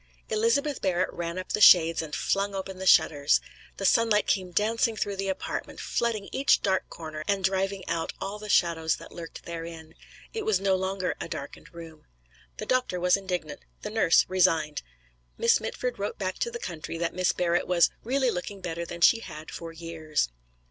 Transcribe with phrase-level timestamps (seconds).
[0.31, 3.39] Elizabeth Barrett ran up the shades and flung open the shutters.
[3.77, 8.39] The sunlight came dancing through the apartment, flooding each dark corner and driving out all
[8.39, 9.93] the shadows that lurked therein.
[10.33, 12.07] It was no longer a darkened room.
[12.57, 14.81] The doctor was indignant; the nurse resigned.
[15.37, 19.01] Miss Mitford wrote back to the country that Miss Barrett was "really looking better than
[19.01, 20.29] she had for years."